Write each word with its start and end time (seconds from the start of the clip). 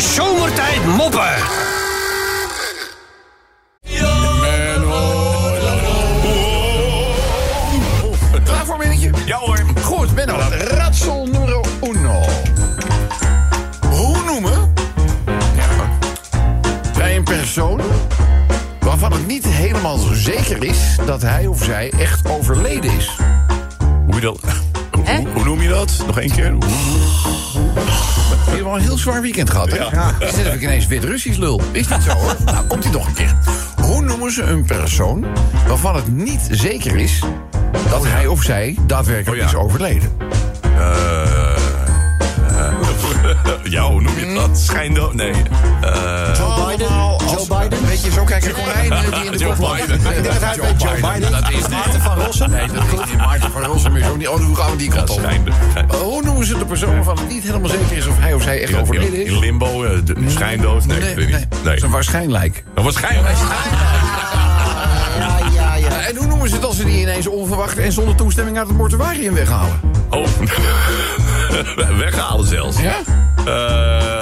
Zomertijd 0.00 0.84
Moppen. 0.86 1.34
Klaar 8.44 8.64
voor 8.66 8.74
een 8.74 8.88
minnetje? 8.88 9.10
Ja 9.26 9.36
hoor. 9.38 9.58
Goed, 9.82 10.14
Benno. 10.14 10.36
Ratsel 10.68 11.26
numero 11.26 11.64
uno. 11.82 12.20
Hoe 13.90 14.24
noemen 14.24 14.72
bij 16.96 17.16
een 17.16 17.24
persoon 17.24 17.80
waarvan 18.80 19.12
het 19.12 19.26
niet 19.26 19.44
helemaal 19.44 19.98
zo 19.98 20.14
zeker 20.14 20.64
is 20.64 20.96
dat 21.06 21.22
hij 21.22 21.46
of 21.46 21.64
zij 21.64 21.92
echt 21.98 22.28
overleden 22.30 22.96
is? 22.96 23.16
Hoe, 24.06 24.14
je 24.14 24.20
dat, 24.20 24.38
hoe, 24.92 25.10
hoe, 25.16 25.28
hoe 25.34 25.44
noem 25.44 25.62
je 25.62 25.68
dat? 25.68 25.90
Nog 26.06 26.18
één 26.18 26.30
keer? 26.30 26.50
Hoe- 26.52 27.97
Je 28.28 28.50
hebt 28.50 28.62
wel 28.62 28.74
een 28.74 28.80
heel 28.82 28.98
zwaar 28.98 29.20
weekend 29.22 29.50
gehad, 29.50 29.70
hè? 29.70 29.76
Ja. 29.76 30.12
Dus 30.18 30.30
dan 30.30 30.40
heb 30.44 30.54
ik 30.54 30.62
ineens 30.62 30.86
Wit-Russisch 30.86 31.38
lul. 31.38 31.60
Is 31.72 31.88
niet 31.88 32.02
zo, 32.02 32.10
hoor. 32.10 32.36
Nou, 32.44 32.66
komt 32.66 32.84
hij 32.84 32.92
nog 32.92 33.06
een 33.06 33.12
keer. 33.14 33.34
Hoe 33.82 34.02
noemen 34.02 34.32
ze 34.32 34.42
een 34.42 34.64
persoon 34.64 35.26
waarvan 35.66 35.94
het 35.96 36.08
niet 36.12 36.40
zeker 36.50 36.96
is... 36.96 37.22
dat 37.90 38.04
hij 38.06 38.26
of 38.26 38.42
zij 38.42 38.76
daadwerkelijk 38.86 39.42
Oh, 39.42 39.50
ja. 39.50 39.58
is 39.58 39.64
overleden? 39.64 40.10
Eh, 40.62 40.70
ja, 40.78 41.57
dat? 44.38 45.14
Nee. 45.14 45.32
Eh, 45.80 46.34
Joe 46.36 46.66
Biden? 46.66 46.88
Joe 46.88 47.58
Biden? 47.58 47.86
Weet 47.86 48.04
je, 48.04 48.10
zo 48.10 48.24
kijken 48.24 48.52
konijnen 48.52 49.10
die 49.12 49.24
in 49.24 49.32
de 49.32 49.38
Joe 49.38 49.54
kop. 49.56 49.76
Biden. 49.76 50.02
Nee, 50.02 50.16
Ik 50.16 50.22
denk 50.22 50.40
dat 50.40 50.42
hij 50.42 50.56
Joe 50.56 51.12
Biden. 51.12 51.30
Dat 51.30 51.50
is 51.50 51.68
Maarten 51.68 52.00
van 52.00 52.18
Rossum. 52.18 52.50
Nee, 52.50 52.66
dat 52.66 52.84
is 52.84 53.10
niet 53.10 53.16
Maarten 53.16 53.50
van 53.50 53.62
Rossum. 53.62 53.96
is 53.96 54.08
ook 54.08 54.16
niet. 54.16 54.28
Oh, 54.28 54.44
hoe 54.44 54.56
gaan 54.56 54.70
we 54.70 54.76
die 54.76 54.90
kant 54.90 55.10
op? 55.10 55.20
Hoe 55.88 56.22
noemen 56.22 56.46
ze 56.46 56.58
de 56.58 56.64
persoon 56.64 56.94
waarvan 56.94 57.18
het 57.18 57.28
niet 57.28 57.42
helemaal 57.42 57.70
zeker 57.70 57.96
is... 57.96 58.06
of 58.06 58.18
hij 58.18 58.34
of 58.34 58.42
zij 58.42 58.62
echt 58.62 58.74
overleden 58.74 59.24
is? 59.24 59.30
in 59.30 59.38
limbo, 59.38 59.84
eh, 59.84 59.98
de, 60.04 60.14
schijndood? 60.26 60.86
Nee, 60.86 61.00
nee, 61.00 61.10
ik 61.10 61.16
weet 61.16 61.26
niet. 61.26 61.36
nee. 61.36 61.62
Nee. 61.64 61.78
Zo 61.78 61.88
waarschijnlijk. 61.88 62.64
Nou, 62.74 62.84
waarschijnlijk. 62.84 63.36
Ja, 65.18 65.38
ja, 65.54 65.74
ja. 65.74 66.06
En 66.06 66.16
hoe 66.16 66.26
noemen 66.26 66.48
ze 66.48 66.54
het 66.54 66.64
als 66.64 66.76
ze 66.76 66.84
die 66.84 67.00
ineens 67.00 67.26
onverwacht... 67.26 67.78
en 67.78 67.92
zonder 67.92 68.14
toestemming 68.14 68.58
uit 68.58 68.68
het 68.68 68.76
mortuarium 68.76 69.34
weghalen? 69.34 69.80
Oh. 70.10 70.26
Weghalen 71.98 72.46
zelfs. 72.46 72.80
Ja? 72.80 72.96
Eh, 73.44 74.17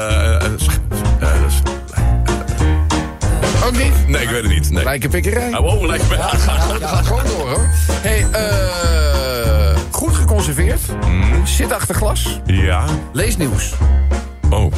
nee, 4.85 5.09
pikkerij. 5.09 5.57
Oh, 5.57 5.61
wow, 5.61 5.85
lijkt 5.87 6.09
me. 6.09 6.17
Gaat 6.17 7.07
gewoon 7.07 7.25
door, 7.25 7.49
hoor. 7.49 7.69
hey, 7.91 8.27
eh... 8.33 9.77
goed 9.91 10.15
geconserveerd. 10.15 10.81
Zit 11.45 11.73
achter 11.73 11.95
glas. 11.95 12.41
Ja. 12.45 12.85
Lees 13.13 13.37
nieuws. 13.37 13.75
Oh. 14.51 14.73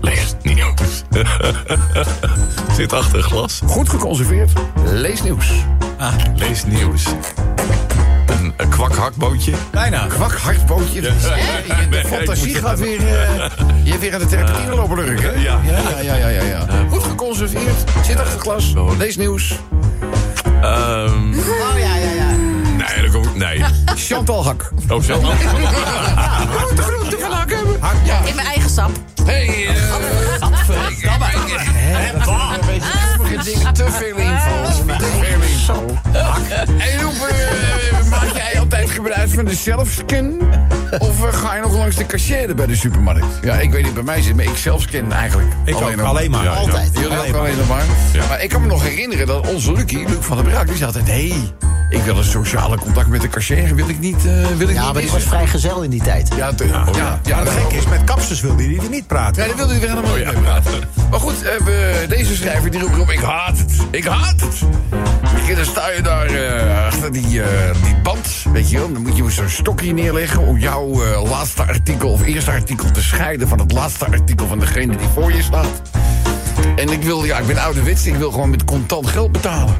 Lees 0.00 0.34
niet 0.42 0.54
nieuws. 0.54 1.02
Zit 2.76 2.92
achter 2.92 3.22
glas. 3.22 3.60
Goed 3.66 3.88
geconserveerd. 3.88 4.52
Lees 4.84 5.22
nieuws. 5.22 5.50
Ah, 5.98 6.12
lees 6.34 6.64
nieuws. 6.64 7.04
Een, 8.26 8.54
een 8.56 8.68
kwakhakbootje. 8.68 9.52
Bijna. 9.70 10.06
Kwak, 10.06 10.32
hartbootje. 10.32 11.02
Ja. 11.02 11.10
De 11.90 12.02
fantasie 12.06 12.54
gaat 12.54 12.78
weer... 12.78 12.98
eh, 12.98 13.50
je 13.82 13.90
hebt 13.90 14.00
weer 14.02 14.14
aan 14.14 14.20
de 14.20 14.26
terpentine 14.26 14.74
lopen 14.74 14.96
lurken, 14.96 15.34
hè? 15.34 15.40
ja. 15.40 15.60
Ja, 15.64 16.00
ja, 16.00 16.14
ja, 16.14 16.28
ja, 16.28 16.42
ja. 16.42 16.66
Goed 16.90 17.02
geconserveerd. 17.48 18.06
Zit 18.06 18.20
achter 18.20 18.40
glas. 18.40 18.74
Lees 18.98 19.16
nieuws. 19.16 19.58
Ehm 20.62 21.34
Oh 21.38 21.78
ja, 21.78 21.96
ja, 21.96 22.10
ja. 22.10 22.30
nee, 22.76 23.02
dat 23.02 23.10
komt. 23.10 23.34
Nee. 23.34 23.64
Chantal 23.94 24.44
Hak. 24.44 24.72
Oh, 24.88 25.02
zelf. 25.02 25.22
Moet 25.22 26.76
de 26.76 26.82
groente 26.82 27.18
van 27.18 27.32
Hak 27.32 27.50
hebben? 27.50 27.78
Ja. 28.04 28.20
In 28.24 28.34
mijn 28.34 28.46
eigen 28.46 28.70
sap. 28.70 28.90
Hey, 29.24 29.66
eh... 29.66 29.74
Sommige 33.16 33.44
dingen 33.44 33.74
te 33.74 33.86
veel 33.90 34.16
info. 34.16 34.84
Te 34.98 35.18
veel 35.20 35.40
info. 35.42 36.05
Altijd 39.12 39.30
gebruik 39.30 39.30
van 39.34 39.44
de 39.44 39.54
selfscan? 39.54 40.40
Of 40.98 41.24
eh, 41.24 41.32
ga 41.32 41.54
je 41.54 41.60
nog 41.62 41.76
langs 41.76 41.96
de 41.96 42.06
cashier 42.06 42.54
bij 42.54 42.66
de 42.66 42.76
supermarkt? 42.76 43.26
Ja, 43.42 43.54
ik 43.54 43.70
weet 43.70 43.84
niet, 43.84 43.94
bij 43.94 44.02
mij 44.02 44.22
zit 44.22 44.36
maar 44.36 44.44
ik 44.44 44.56
selfscan 44.56 45.12
eigenlijk. 45.12 45.48
Ik 45.64 45.74
ook, 45.74 45.96
nog 45.96 46.06
alleen 46.06 46.30
maar. 46.30 46.44
Ja, 46.44 46.50
ja. 46.52 46.56
Altijd. 46.56 46.90
Jullie 46.92 47.08
Alleen 47.16 47.34
ook 47.34 47.36
alleen 47.40 47.56
nog 47.56 47.68
maar. 47.68 47.84
Ja. 48.12 48.26
Maar 48.28 48.42
ik 48.42 48.48
kan 48.48 48.60
me 48.60 48.66
nog 48.66 48.82
herinneren 48.82 49.26
dat 49.26 49.48
onze 49.48 49.72
Lucky, 49.72 49.96
Luc 49.96 50.16
van 50.20 50.36
der 50.36 50.46
Braak, 50.46 50.66
die 50.66 50.76
zei 50.76 50.86
altijd... 50.86 51.06
hé, 51.06 51.28
hey, 51.28 51.52
ik 51.90 52.02
wil 52.02 52.16
een 52.16 52.24
sociale 52.24 52.76
contact 52.78 53.08
met 53.08 53.20
de 53.20 53.28
cashier, 53.28 53.74
wil 53.74 53.88
ik 53.88 53.98
niet, 53.98 54.26
eh 54.26 54.32
wil 54.56 54.68
ik 54.68 54.74
Ja, 54.74 54.84
niet 54.84 54.92
maar 54.92 54.92
die 54.92 55.02
was 55.02 55.12
missen. 55.12 55.30
vrij 55.30 55.46
gezel 55.46 55.82
in 55.82 55.90
die 55.90 56.02
tijd. 56.02 56.28
Ja, 56.36 56.52
te- 56.52 56.66
ja, 56.66 56.84
ja, 56.94 57.20
ja, 57.24 57.36
Maar 57.36 57.44
het 57.44 57.54
gekke 57.54 57.76
is, 57.76 57.86
met 57.86 58.04
kapsters 58.04 58.40
wilde 58.40 58.62
hij 58.62 58.76
er 58.82 58.90
niet 58.90 59.06
praten. 59.06 59.42
Ja, 59.42 59.48
dat 59.48 59.56
wilde 59.56 59.70
hij 59.72 59.80
weer 59.80 59.88
helemaal 59.90 60.10
Oh, 60.10 60.16
niet 60.16 60.32
mee 60.32 60.42
praten. 60.42 60.72
Maar 61.10 61.20
goed, 61.20 61.42
eh, 61.42 61.52
deze 62.08 62.36
schrijver 62.36 62.70
die 62.70 62.80
roept 62.80 62.98
op, 62.98 63.10
ik 63.10 63.20
haat 63.20 63.58
het. 63.58 63.72
Ik 63.90 64.04
haat 64.04 64.40
het. 64.40 64.62
Je, 65.46 65.54
Dan 65.54 65.64
sta 65.64 65.90
je 65.90 66.02
daar 66.02 66.26
eh, 66.26 66.86
achter 66.86 67.12
die, 67.12 67.42
eh, 67.42 67.74
die 67.84 67.96
band, 67.96 68.28
weet 68.52 68.70
je 68.70 68.78
wel. 68.78 68.92
Dan 68.92 69.02
moet 69.02 69.16
je 69.16 69.30
zo'n 69.30 69.48
stokje 69.48 69.92
neerleggen 69.92 70.40
om 70.40 70.58
jouw 70.58 71.02
eh, 71.02 71.30
laatste 71.30 71.62
artikel 71.62 72.10
of 72.10 72.22
eerste 72.22 72.50
artikel 72.50 72.90
te 72.90 73.02
scheiden 73.02 73.48
van 73.48 73.58
het 73.58 73.72
laatste 73.72 74.04
artikel 74.04 74.46
van 74.46 74.58
degene 74.58 74.96
die 74.96 75.06
voor 75.14 75.32
je 75.32 75.42
staat. 75.42 75.82
En 76.76 76.88
ik 76.88 77.02
wil, 77.02 77.24
ja, 77.24 77.38
ik 77.38 77.46
ben 77.46 77.58
ouderwets, 77.58 78.06
ik 78.06 78.14
wil 78.14 78.30
gewoon 78.30 78.50
met 78.50 78.64
contant 78.64 79.06
geld 79.06 79.32
betalen. 79.32 79.74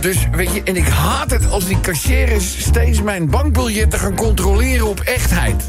Dus 0.00 0.28
weet 0.32 0.54
je, 0.54 0.62
en 0.62 0.76
ik 0.76 0.88
haat 0.88 1.30
het 1.30 1.50
als 1.50 1.66
die 1.66 1.80
cashiers 1.80 2.60
steeds 2.60 3.02
mijn 3.02 3.30
bankbiljetten 3.30 3.98
gaan 3.98 4.14
controleren 4.14 4.88
op 4.88 5.00
echtheid. 5.00 5.64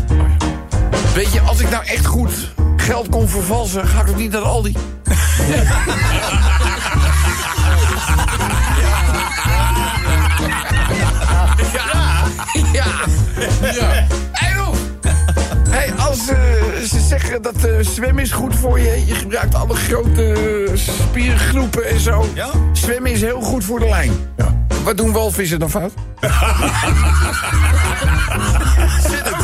Weet 1.13 1.33
je, 1.33 1.41
als 1.41 1.59
ik 1.59 1.69
nou 1.69 1.85
echt 1.85 2.06
goed 2.06 2.53
geld 2.75 3.09
kon 3.09 3.29
vervalsen, 3.29 3.88
ga 3.88 4.01
ik 4.01 4.09
ook 4.09 4.18
niet 4.18 4.31
naar 4.31 4.41
Aldi. 4.41 4.75
zeggen 17.20 17.42
dat 17.42 17.56
eh, 17.66 17.72
zwemmen 17.80 18.24
is 18.24 18.32
goed 18.32 18.56
voor 18.56 18.80
je... 18.80 19.04
je 19.06 19.16
gebruikt 19.16 19.56
alle 19.56 19.76
grote 19.76 20.36
spiergroepen 20.74 21.86
en 21.90 22.00
zo... 22.00 22.26
Ja? 22.34 22.50
zwemmen 22.74 23.12
is 23.12 23.22
heel 23.22 23.42
goed 23.42 23.64
voor 23.64 23.80
de 23.80 23.88
lijn. 23.90 24.12
Ja. 24.38 24.66
Wat 24.84 24.98
doen 24.98 25.12
walvissen 25.12 25.60
dan 25.60 25.70
fout? 25.70 25.94
Dat 26.22 26.30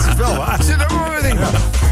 is 0.08 0.16
wel 0.18 0.36
waar. 0.36 0.64
Zit 0.64 0.84
ook 0.84 0.90
wel 0.90 1.12
wat 1.14 1.24
in. 1.24 1.38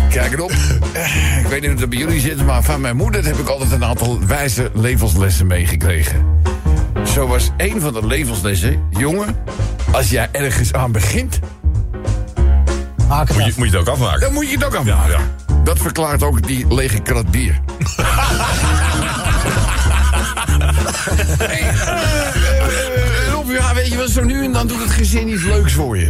Kijk 0.10 0.34
erop. 0.34 0.52
Eh, 0.94 1.40
Ik 1.40 1.48
weet 1.48 1.62
niet 1.62 1.74
of 1.74 1.80
dat 1.80 1.90
bij 1.90 1.98
jullie 2.00 2.20
zit, 2.20 2.46
maar 2.46 2.64
van 2.64 2.82
mijn 2.82 2.96
moeder 2.96 3.26
heb 3.26 3.36
ik 3.38 3.48
altijd 3.48 3.72
een 3.72 3.84
aantal 3.86 4.20
wijze 4.28 4.72
levenslessen 4.74 5.48
meegekregen. 5.48 6.26
Zo 7.14 7.28
was 7.28 7.52
een 7.58 7.82
van 7.82 7.94
de 7.94 8.08
levenslessen, 8.08 8.84
jongen, 8.90 9.36
als 9.92 10.10
jij 10.10 10.30
ergens 10.32 10.74
aan 10.74 10.92
begint, 10.92 11.40
Maak 13.08 13.28
het 13.28 13.38
Moet 13.38 13.46
je, 13.46 13.54
moet 13.58 13.72
je 13.72 13.78
het 13.78 13.88
ook 13.88 13.94
afmaken? 13.94 14.20
dan 14.20 14.34
moet 14.34 14.50
je 14.50 14.56
het 14.56 14.66
ook 14.66 14.76
aan. 14.76 14.86
Ja, 14.86 15.00
ja. 15.08 15.20
Dat 15.66 15.80
verklaart 15.80 16.24
ook 16.24 16.48
die 16.48 16.74
lege 16.74 17.00
krat 17.00 17.32
bier. 17.32 17.60
hey, 21.38 21.74
Rob, 23.32 23.52
ja, 23.52 23.74
weet 23.74 23.88
je 23.88 23.98
wel, 23.98 24.08
zo 24.08 24.24
nu 24.24 24.44
en 24.44 24.52
dan 24.52 24.68
doet 24.68 24.82
het 24.82 24.92
gezin 24.92 25.28
iets 25.28 25.44
leuks 25.44 25.74
voor 25.74 25.98
je. 25.98 26.10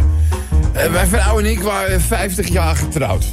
Eh, 0.72 0.90
mijn 0.90 1.08
vrouw 1.08 1.38
en 1.38 1.44
ik 1.44 1.60
waren 1.60 2.00
50 2.00 2.48
jaar 2.48 2.76
getrouwd. 2.76 3.24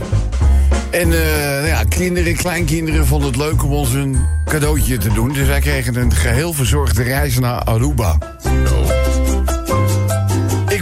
En 0.89 1.13
eh, 1.13 1.19
nou 1.53 1.67
ja, 1.67 1.83
kinderen, 1.83 2.35
kleinkinderen 2.35 3.05
vonden 3.05 3.27
het 3.27 3.37
leuk 3.37 3.63
om 3.63 3.71
ons 3.71 3.93
een 3.93 4.17
cadeautje 4.45 4.97
te 4.97 5.13
doen. 5.13 5.33
Dus 5.33 5.47
wij 5.47 5.59
kregen 5.59 5.95
een 5.95 6.13
geheel 6.13 6.53
verzorgde 6.53 7.03
reis 7.03 7.39
naar 7.39 7.63
Aruba. 7.63 8.17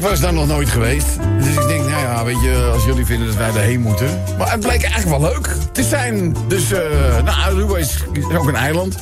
Ik 0.01 0.07
was 0.07 0.19
daar 0.19 0.33
nog 0.33 0.47
nooit 0.47 0.69
geweest. 0.69 1.07
Dus 1.37 1.47
ik 1.47 1.67
denk, 1.67 1.89
nou 1.89 2.01
ja, 2.01 2.23
weet 2.23 2.41
je, 2.41 2.69
als 2.73 2.83
jullie 2.85 3.05
vinden 3.05 3.27
dat 3.27 3.35
wij 3.35 3.51
daarheen 3.51 3.81
moeten. 3.81 4.23
Maar 4.37 4.51
het 4.51 4.59
bleek 4.59 4.83
eigenlijk 4.83 5.21
wel 5.21 5.31
leuk 5.31 5.55
te 5.71 5.83
zijn. 5.83 6.35
Dus, 6.47 6.71
eh 6.71 6.79
nou, 7.23 7.37
Aruba 7.37 7.77
is, 7.77 8.03
ook 8.37 8.47
een 8.47 8.55
eiland. 8.55 8.95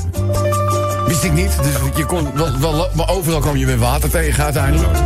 Wist 1.07 1.23
ik 1.23 1.31
niet. 1.31 1.51
Dus 1.61 1.73
je 1.95 2.05
kon 2.05 2.27
wel, 2.33 2.59
wel, 2.59 2.89
maar 2.93 3.09
overal 3.09 3.39
kwam 3.39 3.57
je 3.57 3.65
weer 3.65 3.77
water 3.77 4.09
tegen 4.09 4.43
uiteindelijk. 4.43 4.97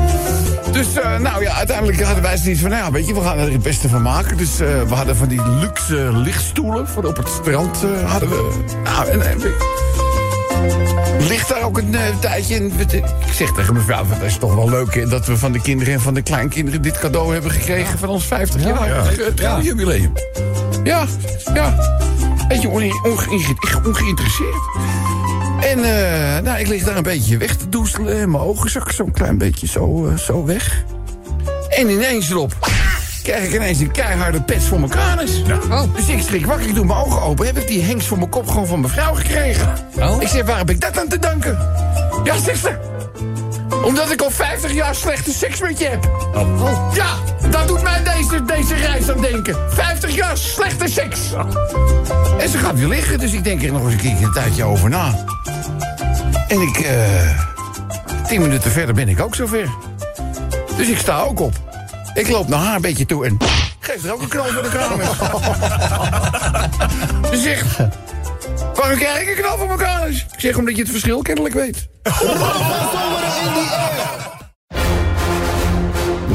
Dus, 0.71 0.95
eh, 0.95 1.19
nou 1.19 1.43
ja, 1.43 1.53
uiteindelijk 1.53 2.03
hadden 2.03 2.23
wij 2.23 2.37
zoiets 2.37 2.61
van, 2.61 2.69
nou 2.69 2.83
ja, 2.83 2.91
weet 2.91 3.07
je, 3.07 3.13
we 3.13 3.21
gaan 3.21 3.37
er 3.37 3.51
het 3.51 3.63
beste 3.63 3.89
van 3.89 4.01
maken. 4.01 4.37
Dus 4.37 4.59
eh, 4.59 4.67
we 4.87 4.93
hadden 4.93 5.15
van 5.15 5.27
die 5.27 5.41
luxe 5.59 6.09
lichtstoelen 6.13 6.87
voor 6.87 7.03
op 7.03 7.17
het 7.17 7.29
strand 7.29 7.77
hadden 8.05 8.29
we. 8.29 8.49
Nou, 8.83 9.07
ligt 11.19 11.49
daar 11.49 11.63
ook 11.63 11.77
een 11.77 11.95
eh, 11.95 12.01
tijdje. 12.19 12.59
We- 12.69 12.97
ik 13.25 13.33
zeg 13.33 13.51
tegen 13.51 13.73
mevrouw, 13.73 14.05
dat 14.07 14.21
is 14.21 14.37
toch 14.37 14.55
wel 14.55 14.69
leuk 14.69 14.95
hè, 14.95 15.07
dat 15.07 15.25
we 15.25 15.37
van 15.37 15.51
de 15.51 15.61
kinderen 15.61 15.93
en 15.93 16.01
van 16.01 16.13
de 16.13 16.21
kleinkinderen 16.21 16.81
dit 16.81 16.99
cadeau 16.99 17.33
hebben 17.33 17.51
gekregen 17.51 17.99
van 17.99 18.09
ons 18.09 18.25
50 18.25 18.63
jaar 18.63 18.87
ja. 18.87 19.03
eh, 19.05 19.25
trouwjubileum. 19.35 20.13
Ja, 20.83 21.05
ja. 21.53 21.75
Beetje 22.47 22.67
onge- 22.69 23.01
onge- 23.03 23.55
ongeïnteresseerd. 23.85 24.55
En 25.61 25.77
eh, 25.83 26.41
nou, 26.43 26.59
ik 26.59 26.67
lig 26.67 26.83
daar 26.83 26.97
een 26.97 27.03
beetje 27.03 27.37
weg 27.37 27.55
te 27.55 27.69
doezelen. 27.69 28.19
En 28.19 28.31
mijn 28.31 28.43
ogen 28.43 28.69
zakken 28.69 28.93
zo'n 28.93 29.11
klein 29.11 29.37
beetje 29.37 29.67
zo, 29.67 30.11
zo 30.17 30.45
weg. 30.45 30.83
En 31.69 31.89
ineens 31.89 32.29
erop. 32.29 32.55
Krijg 33.23 33.43
ik 33.43 33.53
ineens 33.53 33.79
een 33.79 33.91
keiharde 33.91 34.41
pets 34.41 34.65
voor 34.65 34.79
mijn 34.79 34.91
kanus. 34.91 35.43
Dus 35.95 36.07
ik 36.07 36.21
schrik 36.21 36.45
wakker, 36.45 36.67
ik 36.67 36.75
doe 36.75 36.85
mijn 36.85 36.99
ogen 36.99 37.21
open. 37.21 37.45
Heb 37.45 37.57
ik 37.57 37.67
die 37.67 37.83
hengst 37.83 38.07
voor 38.07 38.17
mijn 38.17 38.29
kop 38.29 38.47
gewoon 38.47 38.67
van 38.67 38.79
mijn 38.79 38.93
vrouw 38.93 39.13
gekregen. 39.13 39.73
Oh. 39.99 40.21
Ik 40.21 40.27
zeg, 40.27 40.45
waar 40.45 40.57
heb 40.57 40.69
ik 40.69 40.81
dat 40.81 40.99
aan 40.99 41.07
te 41.07 41.19
danken? 41.19 41.57
Ja, 42.23 42.37
ze. 42.37 42.77
Omdat 43.83 44.11
ik 44.11 44.21
al 44.21 44.31
50 44.31 44.73
jaar 44.73 44.95
slechte 44.95 45.31
seks 45.31 45.61
met 45.61 45.79
je 45.79 45.85
heb. 45.85 46.05
Oh. 46.35 46.93
Ja, 46.93 47.15
dat 47.49 47.67
doet 47.67 47.81
mij 47.81 48.03
deze, 48.03 48.43
deze 48.45 48.75
reis 48.75 49.11
aan 49.11 49.21
denken. 49.21 49.57
50 49.69 50.15
jaar 50.15 50.37
slechte 50.37 50.87
seks. 50.87 51.19
En 52.39 52.49
ze 52.49 52.57
gaat 52.57 52.75
weer 52.79 52.87
liggen, 52.87 53.19
dus 53.19 53.33
ik 53.33 53.43
denk 53.43 53.63
er 53.63 53.71
nog 53.71 53.83
eens 53.83 53.93
een 53.93 53.99
keer 53.99 54.23
een 54.23 54.33
tijdje 54.33 54.63
over 54.63 54.89
na. 54.89 55.25
En 56.47 56.61
ik, 56.61 56.77
eh... 56.77 58.27
tien 58.27 58.41
minuten 58.41 58.71
verder 58.71 58.95
ben 58.95 59.09
ik 59.09 59.21
ook 59.21 59.35
zover. 59.35 59.69
Dus 60.77 60.87
ik 60.87 60.97
sta 60.97 61.21
ook 61.21 61.39
op. 61.39 61.72
Ik 62.13 62.29
loop 62.29 62.47
naar 62.47 62.59
haar 62.59 62.75
een 62.75 62.81
beetje 62.81 63.05
toe 63.05 63.25
en 63.25 63.37
geef 63.79 64.03
er 64.03 64.13
ook 64.13 64.21
een 64.21 64.27
knal 64.27 64.45
voor 64.45 64.63
de 64.63 64.69
kamer. 64.69 65.05
Ze 67.31 67.37
zegt... 67.37 67.77
Waarom 68.75 68.97
krijg 68.97 69.21
ik 69.21 69.27
een 69.27 69.35
knal 69.43 69.57
voor 69.57 69.67
mijn 69.67 69.79
kanus? 69.79 70.25
Ik 70.33 70.39
zeg 70.39 70.57
omdat 70.57 70.75
je 70.75 70.81
het 70.81 70.91
verschil 70.91 71.21
kennelijk 71.21 71.53
weet. 71.53 71.87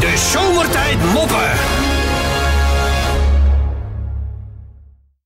De 0.00 0.16
zomertijd 0.32 1.04
moppen. 1.12 1.50